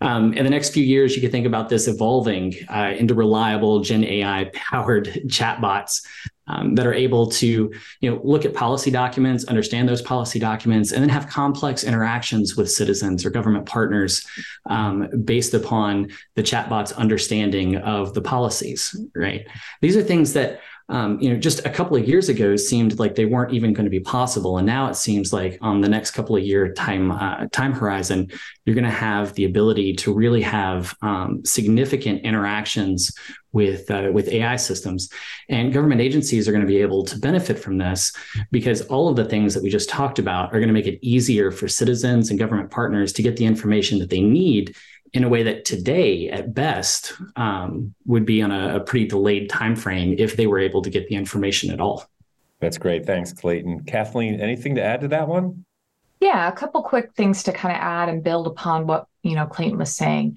Um, 0.00 0.32
in 0.32 0.44
the 0.44 0.50
next 0.50 0.70
few 0.70 0.82
years, 0.82 1.14
you 1.14 1.20
could 1.20 1.32
think 1.32 1.46
about 1.46 1.68
this 1.68 1.86
evolving 1.86 2.54
uh, 2.70 2.94
into 2.96 3.14
reliable 3.14 3.80
Gen 3.80 4.04
AI 4.04 4.50
powered 4.54 5.06
chatbots 5.26 6.00
um, 6.48 6.74
that 6.74 6.86
are 6.86 6.94
able 6.94 7.26
to 7.26 7.72
you 8.00 8.10
know 8.10 8.20
look 8.22 8.44
at 8.44 8.54
policy 8.54 8.90
documents 8.90 9.44
understand 9.44 9.88
those 9.88 10.02
policy 10.02 10.38
documents 10.38 10.92
and 10.92 11.02
then 11.02 11.08
have 11.08 11.28
complex 11.28 11.84
interactions 11.84 12.56
with 12.56 12.70
citizens 12.70 13.24
or 13.24 13.30
government 13.30 13.66
partners 13.66 14.26
um, 14.66 15.08
based 15.24 15.54
upon 15.54 16.08
the 16.34 16.42
chatbot's 16.42 16.92
understanding 16.92 17.76
of 17.76 18.14
the 18.14 18.22
policies 18.22 18.94
right? 19.14 19.46
These 19.80 19.96
are 19.96 20.02
things 20.02 20.32
that 20.34 20.60
um, 20.88 21.20
you 21.20 21.30
know, 21.30 21.36
just 21.36 21.66
a 21.66 21.70
couple 21.70 21.96
of 21.96 22.06
years 22.06 22.28
ago 22.28 22.54
seemed 22.54 22.98
like 23.00 23.16
they 23.16 23.24
weren't 23.24 23.52
even 23.52 23.72
going 23.72 23.86
to 23.86 23.90
be 23.90 24.00
possible, 24.00 24.58
and 24.58 24.66
now 24.66 24.88
it 24.88 24.94
seems 24.94 25.32
like 25.32 25.58
on 25.60 25.80
the 25.80 25.88
next 25.88 26.12
couple 26.12 26.36
of 26.36 26.44
year 26.44 26.72
time 26.72 27.10
uh, 27.10 27.46
time 27.50 27.72
horizon, 27.72 28.30
you're 28.64 28.74
going 28.74 28.84
to 28.84 28.90
have 28.90 29.34
the 29.34 29.44
ability 29.44 29.94
to 29.94 30.14
really 30.14 30.42
have 30.42 30.94
um, 31.02 31.44
significant 31.44 32.22
interactions 32.22 33.12
with 33.52 33.90
uh, 33.90 34.10
with 34.12 34.28
AI 34.28 34.54
systems, 34.54 35.08
and 35.48 35.72
government 35.72 36.00
agencies 36.00 36.46
are 36.46 36.52
going 36.52 36.64
to 36.64 36.68
be 36.68 36.80
able 36.80 37.04
to 37.04 37.18
benefit 37.18 37.58
from 37.58 37.78
this 37.78 38.12
because 38.52 38.82
all 38.82 39.08
of 39.08 39.16
the 39.16 39.24
things 39.24 39.54
that 39.54 39.64
we 39.64 39.70
just 39.70 39.88
talked 39.88 40.20
about 40.20 40.50
are 40.50 40.60
going 40.60 40.68
to 40.68 40.74
make 40.74 40.86
it 40.86 41.00
easier 41.02 41.50
for 41.50 41.66
citizens 41.66 42.30
and 42.30 42.38
government 42.38 42.70
partners 42.70 43.12
to 43.14 43.22
get 43.22 43.36
the 43.36 43.46
information 43.46 43.98
that 43.98 44.10
they 44.10 44.20
need 44.20 44.76
in 45.16 45.24
a 45.24 45.28
way 45.30 45.42
that 45.42 45.64
today 45.64 46.28
at 46.28 46.52
best 46.52 47.14
um, 47.36 47.94
would 48.04 48.26
be 48.26 48.42
on 48.42 48.50
a, 48.50 48.76
a, 48.76 48.80
pretty 48.80 49.06
delayed 49.06 49.48
time 49.48 49.74
frame 49.74 50.14
if 50.18 50.36
they 50.36 50.46
were 50.46 50.58
able 50.58 50.82
to 50.82 50.90
get 50.90 51.08
the 51.08 51.14
information 51.14 51.70
at 51.70 51.80
all. 51.80 52.04
That's 52.60 52.76
great. 52.76 53.06
Thanks 53.06 53.32
clayton. 53.32 53.84
Kathleen 53.84 54.40
anything 54.40 54.74
to 54.74 54.82
add 54.82 55.00
to 55.00 55.08
that 55.08 55.26
one? 55.26 55.64
Yeah 56.20 56.48
a 56.48 56.52
couple 56.52 56.82
quick 56.82 57.14
things 57.14 57.42
to 57.44 57.52
kind 57.52 57.74
of 57.74 57.80
add 57.80 58.10
and 58.10 58.22
build 58.22 58.46
upon 58.46 58.86
what 58.86 59.06
you 59.22 59.34
know 59.34 59.46
clayton 59.46 59.78
was 59.78 59.96
saying. 59.96 60.36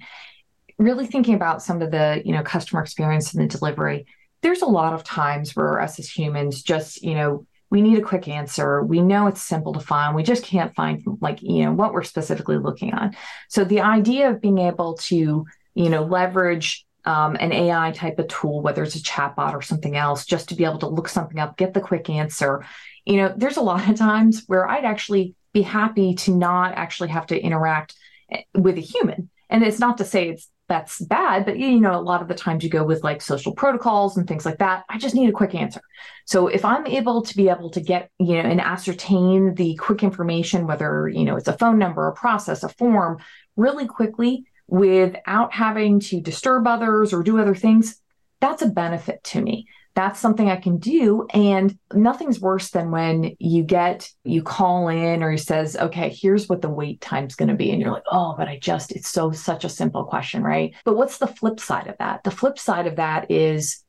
Really 0.78 1.06
thinking 1.06 1.34
about 1.34 1.62
some 1.62 1.82
of 1.82 1.90
the 1.90 2.22
you 2.24 2.32
know 2.32 2.42
customer 2.42 2.82
experience 2.82 3.34
and 3.34 3.42
the 3.42 3.58
delivery 3.58 4.06
there's 4.42 4.62
a 4.62 4.66
lot 4.66 4.94
of 4.94 5.04
times 5.04 5.54
where 5.54 5.80
us 5.80 5.98
as 5.98 6.08
humans 6.08 6.62
just 6.62 7.02
you 7.02 7.14
know 7.14 7.46
we 7.70 7.82
need 7.82 7.98
a 7.98 8.02
quick 8.02 8.26
answer. 8.28 8.82
We 8.82 9.00
know 9.00 9.28
it's 9.28 9.42
simple 9.42 9.72
to 9.74 9.80
find. 9.80 10.14
We 10.14 10.24
just 10.24 10.44
can't 10.44 10.74
find 10.74 11.02
like, 11.20 11.40
you 11.40 11.64
know, 11.64 11.72
what 11.72 11.92
we're 11.92 12.02
specifically 12.02 12.58
looking 12.58 12.92
on. 12.94 13.16
So 13.48 13.64
the 13.64 13.80
idea 13.80 14.30
of 14.30 14.40
being 14.40 14.58
able 14.58 14.94
to, 14.94 15.46
you 15.74 15.88
know, 15.88 16.02
leverage 16.02 16.84
um, 17.04 17.36
an 17.36 17.52
AI 17.52 17.92
type 17.92 18.18
of 18.18 18.28
tool, 18.28 18.60
whether 18.60 18.82
it's 18.82 18.96
a 18.96 19.02
chatbot 19.02 19.54
or 19.54 19.62
something 19.62 19.96
else, 19.96 20.26
just 20.26 20.48
to 20.48 20.54
be 20.54 20.64
able 20.64 20.78
to 20.80 20.88
look 20.88 21.08
something 21.08 21.38
up, 21.38 21.56
get 21.56 21.72
the 21.72 21.80
quick 21.80 22.10
answer. 22.10 22.64
You 23.06 23.16
know, 23.18 23.34
there's 23.36 23.56
a 23.56 23.62
lot 23.62 23.88
of 23.88 23.96
times 23.96 24.44
where 24.46 24.68
I'd 24.68 24.84
actually 24.84 25.34
be 25.52 25.62
happy 25.62 26.14
to 26.14 26.32
not 26.32 26.74
actually 26.74 27.08
have 27.10 27.26
to 27.26 27.40
interact 27.40 27.94
eh, 28.30 28.42
with 28.54 28.76
a 28.76 28.82
human. 28.82 29.30
And 29.48 29.64
it's 29.64 29.80
not 29.80 29.98
to 29.98 30.04
say 30.04 30.28
it's 30.28 30.48
that's 30.70 31.00
bad 31.00 31.44
but 31.44 31.58
you 31.58 31.80
know 31.80 31.98
a 31.98 32.00
lot 32.00 32.22
of 32.22 32.28
the 32.28 32.34
times 32.34 32.62
you 32.62 32.70
go 32.70 32.84
with 32.84 33.02
like 33.02 33.20
social 33.20 33.52
protocols 33.52 34.16
and 34.16 34.26
things 34.26 34.46
like 34.46 34.58
that. 34.58 34.84
I 34.88 34.96
just 34.96 35.16
need 35.16 35.28
a 35.28 35.32
quick 35.32 35.54
answer. 35.54 35.82
So 36.24 36.46
if 36.46 36.64
i'm 36.64 36.86
able 36.86 37.22
to 37.22 37.36
be 37.36 37.48
able 37.48 37.70
to 37.70 37.80
get 37.80 38.08
you 38.18 38.34
know 38.34 38.48
and 38.48 38.60
ascertain 38.60 39.54
the 39.56 39.74
quick 39.74 40.02
information 40.02 40.66
whether 40.66 41.08
you 41.08 41.24
know 41.24 41.36
it's 41.36 41.48
a 41.48 41.58
phone 41.58 41.78
number 41.78 42.06
a 42.06 42.14
process 42.14 42.62
a 42.62 42.68
form 42.68 43.18
really 43.56 43.86
quickly 43.86 44.44
without 44.68 45.52
having 45.52 45.98
to 45.98 46.20
disturb 46.20 46.66
others 46.66 47.12
or 47.12 47.22
do 47.24 47.38
other 47.38 47.56
things 47.56 48.00
that's 48.40 48.62
a 48.62 48.68
benefit 48.68 49.22
to 49.24 49.42
me 49.42 49.66
that's 49.94 50.20
something 50.20 50.48
I 50.48 50.56
can 50.56 50.78
do. 50.78 51.26
And 51.34 51.76
nothing's 51.92 52.40
worse 52.40 52.70
than 52.70 52.90
when 52.90 53.34
you 53.38 53.62
get, 53.64 54.08
you 54.24 54.42
call 54.42 54.88
in 54.88 55.22
or 55.22 55.32
he 55.32 55.38
says, 55.38 55.76
okay, 55.76 56.08
here's 56.10 56.48
what 56.48 56.62
the 56.62 56.68
wait 56.68 57.00
time's 57.00 57.34
going 57.34 57.48
to 57.48 57.56
be. 57.56 57.70
And 57.70 57.80
you're 57.80 57.90
like, 57.90 58.04
oh, 58.10 58.34
but 58.38 58.48
I 58.48 58.58
just, 58.58 58.92
it's 58.92 59.08
so, 59.08 59.32
such 59.32 59.64
a 59.64 59.68
simple 59.68 60.04
question, 60.04 60.42
right? 60.42 60.74
But 60.84 60.96
what's 60.96 61.18
the 61.18 61.26
flip 61.26 61.58
side 61.58 61.88
of 61.88 61.98
that? 61.98 62.22
The 62.24 62.30
flip 62.30 62.58
side 62.58 62.86
of 62.86 62.96
that 62.96 63.30
is 63.30 63.84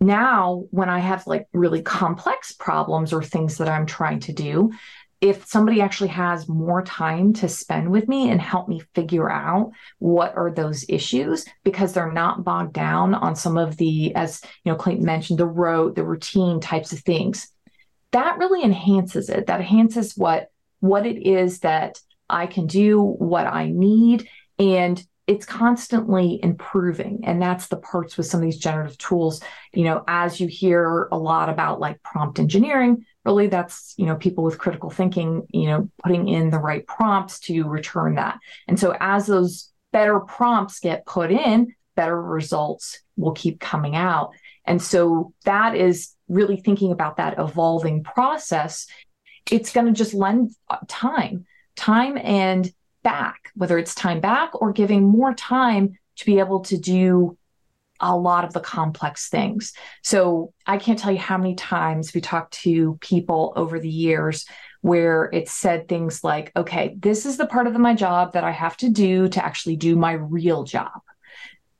now 0.00 0.64
when 0.70 0.88
I 0.88 0.98
have 0.98 1.26
like 1.26 1.46
really 1.52 1.82
complex 1.82 2.52
problems 2.52 3.12
or 3.12 3.22
things 3.22 3.58
that 3.58 3.68
I'm 3.68 3.86
trying 3.86 4.20
to 4.20 4.32
do, 4.32 4.72
if 5.20 5.46
somebody 5.46 5.82
actually 5.82 6.08
has 6.08 6.48
more 6.48 6.82
time 6.82 7.34
to 7.34 7.48
spend 7.48 7.90
with 7.90 8.08
me 8.08 8.30
and 8.30 8.40
help 8.40 8.68
me 8.68 8.80
figure 8.94 9.30
out 9.30 9.70
what 9.98 10.34
are 10.36 10.50
those 10.50 10.86
issues 10.88 11.44
because 11.62 11.92
they're 11.92 12.12
not 12.12 12.42
bogged 12.42 12.72
down 12.72 13.14
on 13.14 13.36
some 13.36 13.58
of 13.58 13.76
the 13.76 14.14
as 14.14 14.40
you 14.64 14.72
know 14.72 14.78
clayton 14.78 15.04
mentioned 15.04 15.38
the 15.38 15.46
rote 15.46 15.94
the 15.94 16.04
routine 16.04 16.60
types 16.60 16.92
of 16.92 17.00
things. 17.00 17.48
That 18.12 18.38
really 18.38 18.64
enhances 18.64 19.28
it. 19.28 19.46
That 19.46 19.60
enhances 19.60 20.16
what 20.16 20.48
what 20.80 21.06
it 21.06 21.26
is 21.26 21.60
that 21.60 21.98
i 22.30 22.46
can 22.46 22.66
do 22.66 23.02
what 23.02 23.46
i 23.46 23.68
need 23.68 24.26
and 24.58 25.04
it's 25.26 25.46
constantly 25.46 26.40
improving. 26.42 27.20
And 27.22 27.40
that's 27.40 27.68
the 27.68 27.76
parts 27.76 28.16
with 28.16 28.26
some 28.26 28.40
of 28.40 28.44
these 28.44 28.58
generative 28.58 28.96
tools 28.96 29.42
you 29.74 29.84
know 29.84 30.02
as 30.08 30.40
you 30.40 30.46
hear 30.48 31.08
a 31.12 31.18
lot 31.18 31.50
about 31.50 31.80
like 31.80 32.02
prompt 32.02 32.38
engineering 32.38 33.04
really 33.24 33.48
that's 33.48 33.94
you 33.96 34.06
know 34.06 34.16
people 34.16 34.44
with 34.44 34.58
critical 34.58 34.90
thinking 34.90 35.46
you 35.50 35.66
know 35.66 35.90
putting 36.02 36.28
in 36.28 36.50
the 36.50 36.58
right 36.58 36.86
prompts 36.86 37.40
to 37.40 37.64
return 37.64 38.14
that. 38.16 38.38
And 38.68 38.78
so 38.78 38.96
as 38.98 39.26
those 39.26 39.70
better 39.92 40.20
prompts 40.20 40.80
get 40.80 41.06
put 41.06 41.30
in 41.30 41.74
better 41.96 42.20
results 42.20 43.00
will 43.16 43.32
keep 43.32 43.60
coming 43.60 43.94
out. 43.94 44.30
And 44.64 44.80
so 44.80 45.34
that 45.44 45.76
is 45.76 46.14
really 46.28 46.56
thinking 46.56 46.92
about 46.92 47.16
that 47.16 47.38
evolving 47.38 48.04
process. 48.04 48.86
It's 49.50 49.72
going 49.72 49.86
to 49.86 49.92
just 49.92 50.14
lend 50.14 50.52
uh, 50.68 50.78
time 50.88 51.44
time 51.76 52.18
and 52.18 52.70
back 53.02 53.50
whether 53.54 53.78
it's 53.78 53.94
time 53.94 54.20
back 54.20 54.50
or 54.60 54.72
giving 54.72 55.02
more 55.02 55.32
time 55.32 55.98
to 56.16 56.26
be 56.26 56.38
able 56.38 56.60
to 56.60 56.76
do 56.76 57.36
a 58.00 58.16
lot 58.16 58.44
of 58.44 58.52
the 58.52 58.60
complex 58.60 59.28
things. 59.28 59.72
So 60.02 60.52
I 60.66 60.78
can't 60.78 60.98
tell 60.98 61.12
you 61.12 61.18
how 61.18 61.38
many 61.38 61.54
times 61.54 62.14
we 62.14 62.20
talked 62.20 62.54
to 62.62 62.96
people 63.00 63.52
over 63.56 63.78
the 63.78 63.88
years 63.88 64.46
where 64.80 65.28
it 65.32 65.48
said 65.48 65.88
things 65.88 66.24
like, 66.24 66.52
okay, 66.56 66.96
this 66.98 67.26
is 67.26 67.36
the 67.36 67.46
part 67.46 67.66
of 67.66 67.74
my 67.74 67.94
job 67.94 68.32
that 68.32 68.44
I 68.44 68.50
have 68.50 68.76
to 68.78 68.88
do 68.88 69.28
to 69.28 69.44
actually 69.44 69.76
do 69.76 69.96
my 69.96 70.12
real 70.12 70.64
job. 70.64 71.00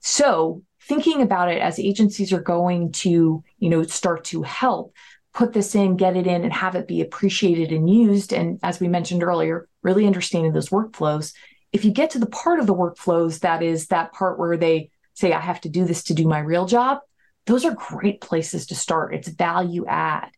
So 0.01 0.63
thinking 0.83 1.23
about 1.23 1.51
it 1.51 1.61
as 1.61 1.79
agencies 1.79 2.33
are 2.33 2.43
going 2.43 2.93
to, 2.93 3.43
you 3.59 3.71
know, 3.71 3.83
start 3.85 4.25
to 4.25 4.43
help 4.43 4.95
put 5.33 5.53
this 5.53 5.75
in, 5.75 5.97
get 5.97 6.17
it 6.17 6.27
in, 6.27 6.43
and 6.43 6.53
have 6.53 6.75
it 6.75 6.89
be 6.89 7.01
appreciated 7.01 7.73
and 7.73 7.89
used. 7.89 8.33
And 8.33 8.59
as 8.63 8.81
we 8.81 8.89
mentioned 8.89 9.23
earlier, 9.23 9.69
really 9.83 10.07
understanding 10.07 10.53
those 10.53 10.71
workflows. 10.71 11.33
If 11.73 11.85
you 11.85 11.93
get 11.93 12.11
to 12.11 12.19
the 12.19 12.27
part 12.27 12.59
of 12.59 12.67
the 12.67 12.75
workflows 12.75 13.41
that 13.41 13.63
is 13.63 13.87
that 13.87 14.13
part 14.13 14.39
where 14.39 14.57
they 14.57 14.91
say 15.21 15.33
I 15.33 15.41
have 15.41 15.61
to 15.63 15.69
do 15.69 15.85
this 15.85 16.05
to 16.05 16.15
do 16.15 16.27
my 16.27 16.39
real 16.39 16.67
job, 16.67 17.01
those 17.47 17.65
are 17.65 17.75
great 17.75 18.21
places 18.21 18.67
to 18.67 18.75
start. 18.75 19.15
It's 19.15 19.29
value 19.29 19.87
add. 19.87 20.31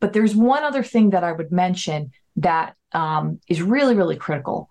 But 0.00 0.12
there's 0.12 0.34
one 0.34 0.62
other 0.62 0.82
thing 0.82 1.10
that 1.10 1.24
I 1.24 1.32
would 1.32 1.50
mention 1.50 2.12
that 2.36 2.76
um, 2.92 3.40
is 3.48 3.60
really, 3.60 3.94
really 3.94 4.16
critical. 4.16 4.68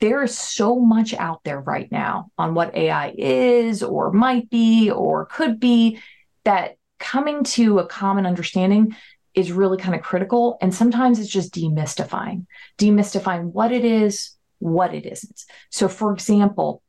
There 0.00 0.22
is 0.22 0.36
so 0.36 0.80
much 0.80 1.14
out 1.14 1.44
there 1.44 1.60
right 1.60 1.90
now 1.90 2.30
on 2.38 2.54
what 2.54 2.74
AI 2.74 3.14
is, 3.16 3.82
or 3.82 4.12
might 4.12 4.50
be, 4.50 4.90
or 4.90 5.26
could 5.26 5.60
be, 5.60 6.00
that 6.44 6.76
coming 6.98 7.44
to 7.44 7.78
a 7.78 7.86
common 7.86 8.26
understanding 8.26 8.96
is 9.34 9.52
really 9.52 9.78
kind 9.78 9.94
of 9.94 10.02
critical. 10.02 10.56
And 10.60 10.74
sometimes 10.74 11.18
it's 11.18 11.28
just 11.28 11.54
demystifying, 11.54 12.46
demystifying 12.78 13.52
what 13.52 13.72
it 13.72 13.84
is, 13.84 14.30
what 14.58 14.94
it 14.94 15.04
isn't. 15.06 15.44
So, 15.70 15.88
for 15.88 16.12
example, 16.12 16.82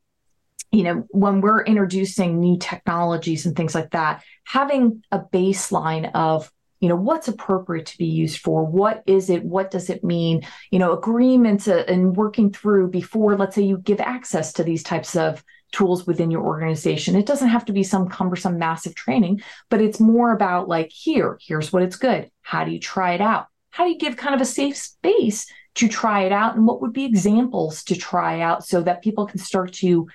you 0.72 0.82
know, 0.82 1.06
when 1.10 1.40
we're 1.40 1.62
introducing 1.62 2.40
new 2.40 2.58
technologies 2.58 3.46
and 3.46 3.56
things 3.56 3.74
like 3.74 3.90
that, 3.90 4.22
having 4.44 5.02
a 5.12 5.20
baseline 5.20 6.10
of 6.14 6.50
you 6.80 6.90
know 6.90 6.96
what's 6.96 7.28
appropriate 7.28 7.86
to 7.86 7.98
be 7.98 8.06
used 8.06 8.38
for 8.38 8.64
what 8.64 9.02
is 9.06 9.30
it 9.30 9.42
what 9.42 9.70
does 9.70 9.88
it 9.88 10.04
mean 10.04 10.42
you 10.70 10.78
know 10.78 10.92
agreements 10.92 11.66
uh, 11.68 11.84
and 11.88 12.16
working 12.16 12.52
through 12.52 12.88
before 12.88 13.34
let's 13.34 13.54
say 13.54 13.62
you 13.62 13.78
give 13.78 14.00
access 14.00 14.52
to 14.52 14.62
these 14.62 14.82
types 14.82 15.16
of 15.16 15.42
tools 15.72 16.06
within 16.06 16.30
your 16.30 16.44
organization. 16.44 17.16
It 17.16 17.26
doesn't 17.26 17.48
have 17.48 17.64
to 17.66 17.72
be 17.72 17.82
some 17.82 18.08
cumbersome 18.08 18.58
massive 18.58 18.94
training 18.94 19.40
but 19.70 19.80
it's 19.80 20.00
more 20.00 20.32
about 20.32 20.68
like 20.68 20.90
here 20.92 21.38
here's 21.40 21.72
what 21.72 21.82
it's 21.82 21.96
good. 21.96 22.30
How 22.42 22.64
do 22.64 22.70
you 22.70 22.78
try 22.78 23.14
it 23.14 23.20
out? 23.20 23.46
How 23.70 23.84
do 23.84 23.90
you 23.90 23.98
give 23.98 24.16
kind 24.16 24.34
of 24.34 24.40
a 24.40 24.46
safe 24.46 24.76
space 24.76 25.46
to 25.76 25.88
try 25.88 26.22
it 26.22 26.32
out? 26.32 26.56
And 26.56 26.66
what 26.66 26.80
would 26.82 26.92
be 26.92 27.04
examples 27.04 27.84
to 27.84 27.96
try 27.96 28.40
out 28.40 28.64
so 28.64 28.82
that 28.82 29.02
people 29.02 29.26
can 29.26 29.38
start 29.38 29.72
to 29.74 30.08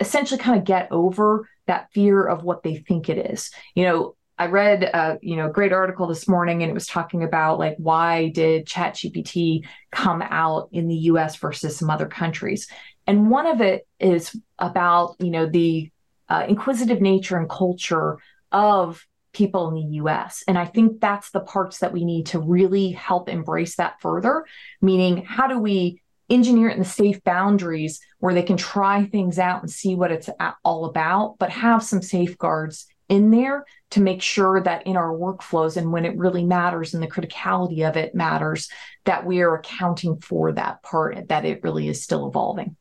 essentially 0.00 0.38
kind 0.38 0.58
of 0.58 0.64
get 0.64 0.90
over 0.90 1.48
that 1.66 1.92
fear 1.92 2.24
of 2.24 2.42
what 2.44 2.62
they 2.62 2.76
think 2.76 3.08
it 3.08 3.30
is. 3.32 3.50
You 3.74 3.84
know, 3.84 4.16
I 4.38 4.46
read 4.46 4.84
a 4.84 5.18
you 5.20 5.36
know 5.36 5.46
a 5.46 5.52
great 5.52 5.72
article 5.72 6.06
this 6.06 6.28
morning 6.28 6.62
and 6.62 6.70
it 6.70 6.74
was 6.74 6.86
talking 6.86 7.24
about 7.24 7.58
like 7.58 7.74
why 7.78 8.28
did 8.28 8.66
ChatGPT 8.66 9.66
come 9.90 10.22
out 10.22 10.68
in 10.72 10.86
the 10.86 10.94
US 10.94 11.36
versus 11.36 11.76
some 11.76 11.90
other 11.90 12.06
countries. 12.06 12.68
And 13.06 13.30
one 13.30 13.46
of 13.46 13.60
it 13.60 13.86
is 13.98 14.36
about, 14.58 15.16
you 15.18 15.30
know, 15.30 15.46
the 15.46 15.90
uh, 16.28 16.44
inquisitive 16.46 17.00
nature 17.00 17.38
and 17.38 17.48
culture 17.48 18.18
of 18.52 19.04
people 19.32 19.68
in 19.68 19.74
the 19.74 19.96
US. 19.96 20.44
And 20.46 20.58
I 20.58 20.66
think 20.66 21.00
that's 21.00 21.30
the 21.30 21.40
parts 21.40 21.78
that 21.78 21.92
we 21.92 22.04
need 22.04 22.26
to 22.26 22.38
really 22.38 22.90
help 22.92 23.28
embrace 23.28 23.76
that 23.76 24.00
further, 24.00 24.44
meaning 24.80 25.24
how 25.24 25.46
do 25.46 25.58
we 25.58 26.02
engineer 26.30 26.68
it 26.68 26.74
in 26.74 26.80
the 26.80 26.84
safe 26.84 27.22
boundaries 27.24 28.00
where 28.18 28.34
they 28.34 28.42
can 28.42 28.56
try 28.56 29.04
things 29.04 29.38
out 29.38 29.62
and 29.62 29.70
see 29.70 29.94
what 29.94 30.12
it's 30.12 30.28
all 30.64 30.84
about, 30.84 31.36
but 31.38 31.50
have 31.50 31.82
some 31.82 32.02
safeguards 32.02 32.86
in 33.08 33.30
there 33.30 33.64
to 33.90 34.00
make 34.00 34.20
sure 34.20 34.60
that 34.62 34.86
in 34.86 34.96
our 34.96 35.12
workflows 35.12 35.78
and 35.78 35.90
when 35.90 36.04
it 36.04 36.16
really 36.16 36.44
matters 36.44 36.92
and 36.92 37.02
the 37.02 37.06
criticality 37.06 37.88
of 37.88 37.96
it 37.96 38.14
matters, 38.14 38.68
that 39.06 39.24
we 39.24 39.40
are 39.40 39.54
accounting 39.54 40.20
for 40.20 40.52
that 40.52 40.82
part, 40.82 41.28
that 41.28 41.46
it 41.46 41.62
really 41.62 41.88
is 41.88 42.02
still 42.02 42.28
evolving. 42.28 42.76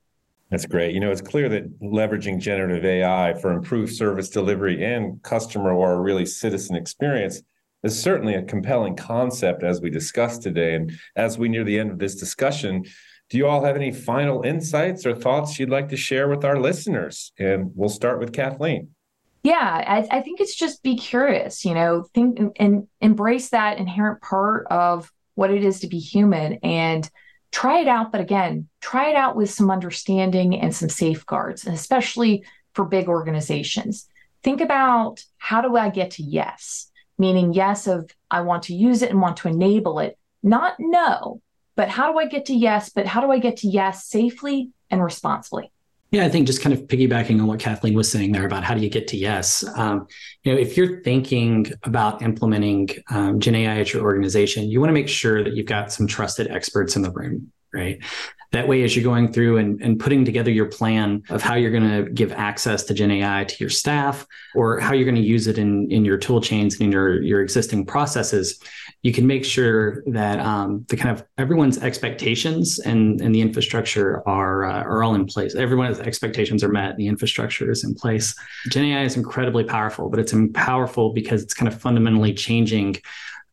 That's 0.51 0.65
great. 0.65 0.93
You 0.93 0.99
know, 0.99 1.11
it's 1.11 1.21
clear 1.21 1.49
that 1.49 1.81
leveraging 1.81 2.39
generative 2.39 2.83
AI 2.83 3.33
for 3.41 3.51
improved 3.51 3.93
service 3.93 4.29
delivery 4.29 4.83
and 4.83 5.21
customer 5.23 5.73
or 5.73 6.01
really 6.01 6.25
citizen 6.25 6.75
experience 6.75 7.41
is 7.83 8.01
certainly 8.01 8.33
a 8.33 8.43
compelling 8.43 8.95
concept 8.95 9.63
as 9.63 9.81
we 9.81 9.89
discussed 9.89 10.41
today. 10.41 10.75
And 10.75 10.91
as 11.15 11.37
we 11.37 11.47
near 11.47 11.63
the 11.63 11.77
end 11.77 11.91
of 11.91 11.99
this 11.99 12.15
discussion, 12.15 12.85
do 13.29 13.37
you 13.37 13.47
all 13.47 13.63
have 13.63 13.75
any 13.75 13.91
final 13.91 14.43
insights 14.43 15.05
or 15.05 15.13
thoughts 15.13 15.59
you'd 15.59 15.69
like 15.69 15.89
to 15.89 15.97
share 15.97 16.29
with 16.29 16.45
our 16.45 16.59
listeners? 16.59 17.33
And 17.37 17.71
we'll 17.75 17.89
start 17.89 18.19
with 18.19 18.31
Kathleen. 18.31 18.89
Yeah, 19.43 19.83
I, 19.87 20.17
I 20.17 20.21
think 20.21 20.39
it's 20.39 20.55
just 20.55 20.83
be 20.83 20.97
curious, 20.97 21.63
you 21.63 21.73
know, 21.73 22.05
think 22.13 22.39
and, 22.39 22.51
and 22.57 22.87
embrace 23.01 23.49
that 23.49 23.77
inherent 23.77 24.21
part 24.21 24.67
of 24.69 25.11
what 25.35 25.51
it 25.51 25.63
is 25.63 25.81
to 25.81 25.87
be 25.87 25.99
human 25.99 26.59
and 26.63 27.09
try 27.51 27.79
it 27.79 27.87
out. 27.87 28.11
But 28.11 28.21
again, 28.21 28.67
try 28.81 29.09
it 29.09 29.15
out 29.15 29.35
with 29.35 29.49
some 29.49 29.69
understanding 29.71 30.59
and 30.59 30.75
some 30.75 30.89
safeguards, 30.89 31.65
especially 31.65 32.43
for 32.73 32.85
big 32.85 33.07
organizations. 33.07 34.07
Think 34.43 34.61
about 34.61 35.23
how 35.37 35.61
do 35.61 35.75
I 35.77 35.89
get 35.89 36.11
to 36.11 36.23
yes? 36.23 36.89
Meaning, 37.17 37.53
yes, 37.53 37.87
of 37.87 38.09
I 38.29 38.41
want 38.41 38.63
to 38.63 38.75
use 38.75 39.01
it 39.01 39.09
and 39.09 39.21
want 39.21 39.37
to 39.37 39.47
enable 39.47 39.99
it, 39.99 40.17
not 40.43 40.75
no, 40.79 41.41
but 41.77 41.87
how 41.87 42.11
do 42.11 42.19
I 42.19 42.25
get 42.25 42.45
to 42.47 42.53
yes? 42.53 42.89
But 42.89 43.05
how 43.05 43.21
do 43.21 43.31
I 43.31 43.39
get 43.39 43.57
to 43.57 43.67
yes 43.67 44.05
safely 44.05 44.71
and 44.89 45.01
responsibly? 45.01 45.71
Yeah, 46.11 46.25
I 46.25 46.29
think 46.29 46.47
just 46.47 46.61
kind 46.61 46.73
of 46.73 46.87
piggybacking 46.87 47.39
on 47.39 47.47
what 47.47 47.59
Kathleen 47.59 47.93
was 47.93 48.09
saying 48.09 48.31
there 48.31 48.45
about 48.45 48.63
how 48.63 48.73
do 48.73 48.81
you 48.81 48.89
get 48.89 49.07
to 49.09 49.17
yes. 49.17 49.63
Um, 49.75 50.07
you 50.43 50.53
know, 50.53 50.57
if 50.57 50.75
you're 50.75 51.01
thinking 51.03 51.67
about 51.83 52.21
implementing 52.21 52.89
um, 53.09 53.39
Gen 53.39 53.55
AI 53.55 53.79
at 53.79 53.93
your 53.93 54.03
organization, 54.03 54.69
you 54.69 54.79
want 54.79 54.89
to 54.89 54.93
make 54.93 55.09
sure 55.09 55.43
that 55.43 55.53
you've 55.53 55.65
got 55.65 55.91
some 55.91 56.07
trusted 56.07 56.47
experts 56.47 56.95
in 56.95 57.01
the 57.01 57.11
room, 57.11 57.51
right? 57.77 58.03
That 58.53 58.67
way, 58.67 58.83
as 58.83 58.95
you're 58.95 59.03
going 59.03 59.33
through 59.33 59.57
and, 59.57 59.81
and 59.81 59.99
putting 59.99 60.23
together 60.23 60.49
your 60.49 60.67
plan 60.67 61.21
of 61.29 61.41
how 61.41 61.55
you're 61.55 61.71
going 61.71 62.05
to 62.05 62.09
give 62.11 62.31
access 62.31 62.83
to 62.85 62.93
Gen 62.93 63.11
AI 63.11 63.43
to 63.43 63.55
your 63.59 63.69
staff 63.69 64.25
or 64.55 64.79
how 64.79 64.93
you're 64.93 65.05
going 65.05 65.15
to 65.15 65.21
use 65.21 65.47
it 65.47 65.57
in, 65.57 65.91
in 65.91 66.05
your 66.05 66.17
tool 66.17 66.39
chains 66.39 66.75
and 66.75 66.83
in 66.83 66.91
your, 66.91 67.21
your 67.21 67.41
existing 67.41 67.85
processes, 67.85 68.59
you 69.03 69.11
can 69.11 69.27
make 69.27 69.43
sure 69.43 70.01
that 70.07 70.39
um, 70.39 70.85
the 70.87 70.95
kind 70.95 71.17
of 71.17 71.25
everyone's 71.37 71.77
expectations 71.79 72.79
and, 72.79 73.19
and 73.19 73.35
the 73.35 73.41
infrastructure 73.41 74.27
are, 74.27 74.63
uh, 74.63 74.83
are 74.83 75.03
all 75.03 75.13
in 75.13 75.25
place. 75.25 75.53
Everyone's 75.53 75.99
expectations 75.99 76.63
are 76.63 76.69
met 76.69 76.95
the 76.95 77.07
infrastructure 77.07 77.69
is 77.69 77.83
in 77.83 77.95
place. 77.95 78.33
Gen 78.69 78.85
AI 78.85 79.03
is 79.03 79.17
incredibly 79.17 79.65
powerful, 79.65 80.09
but 80.09 80.21
it's 80.21 80.33
powerful 80.53 81.11
because 81.11 81.43
it's 81.43 81.53
kind 81.53 81.67
of 81.67 81.79
fundamentally 81.79 82.33
changing 82.33 82.95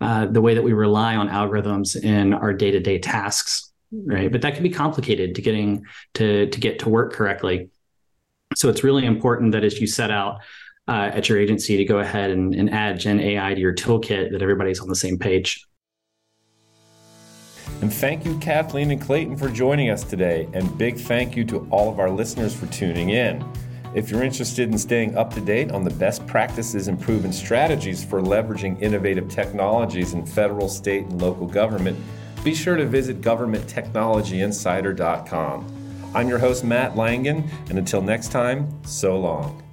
uh, 0.00 0.26
the 0.26 0.40
way 0.40 0.54
that 0.54 0.62
we 0.62 0.72
rely 0.72 1.16
on 1.16 1.28
algorithms 1.28 2.00
in 2.00 2.32
our 2.32 2.52
day-to-day 2.52 2.98
tasks 2.98 3.72
right? 4.06 4.30
But 4.30 4.42
that 4.42 4.54
can 4.54 4.62
be 4.62 4.70
complicated 4.70 5.34
to 5.34 5.42
getting 5.42 5.84
to 6.14 6.48
to 6.48 6.60
get 6.60 6.80
to 6.80 6.88
work 6.88 7.12
correctly. 7.12 7.70
So 8.56 8.68
it's 8.68 8.84
really 8.84 9.04
important 9.04 9.52
that 9.52 9.64
as 9.64 9.80
you 9.80 9.86
set 9.86 10.10
out 10.10 10.40
uh, 10.86 11.10
at 11.12 11.28
your 11.28 11.38
agency 11.38 11.76
to 11.76 11.84
go 11.84 11.98
ahead 11.98 12.30
and, 12.30 12.54
and 12.54 12.70
add 12.70 13.00
Gen 13.00 13.20
AI 13.20 13.54
to 13.54 13.60
your 13.60 13.74
toolkit, 13.74 14.32
that 14.32 14.42
everybody's 14.42 14.80
on 14.80 14.88
the 14.88 14.96
same 14.96 15.18
page. 15.18 15.66
And 17.80 17.92
thank 17.92 18.24
you, 18.24 18.38
Kathleen 18.38 18.90
and 18.90 19.00
Clayton, 19.00 19.36
for 19.36 19.48
joining 19.48 19.90
us 19.90 20.04
today. 20.04 20.48
And 20.52 20.76
big 20.78 20.96
thank 20.96 21.36
you 21.36 21.44
to 21.46 21.66
all 21.70 21.90
of 21.90 21.98
our 21.98 22.10
listeners 22.10 22.54
for 22.54 22.66
tuning 22.66 23.10
in. 23.10 23.44
If 23.94 24.10
you're 24.10 24.22
interested 24.22 24.70
in 24.70 24.76
staying 24.76 25.16
up 25.16 25.32
to 25.34 25.40
date 25.40 25.70
on 25.70 25.84
the 25.84 25.90
best 25.90 26.26
practices 26.26 26.88
and 26.88 27.00
proven 27.00 27.32
strategies 27.32 28.04
for 28.04 28.20
leveraging 28.20 28.80
innovative 28.82 29.28
technologies 29.28 30.14
in 30.14 30.26
federal, 30.26 30.68
state, 30.68 31.04
and 31.04 31.22
local 31.22 31.46
government, 31.46 31.96
be 32.44 32.54
sure 32.54 32.76
to 32.76 32.87
visit 32.87 33.22
governmenttechnologyinsider.com. 33.22 36.11
I'm 36.14 36.28
your 36.28 36.38
host, 36.38 36.62
Matt 36.62 36.96
Langen, 36.96 37.50
and 37.68 37.78
until 37.78 38.02
next 38.02 38.30
time, 38.30 38.68
so 38.85 39.18
long. 39.18 39.63